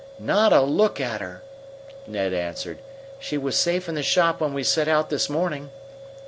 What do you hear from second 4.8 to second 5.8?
out this morning."